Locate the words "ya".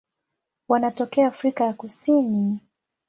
1.65-1.73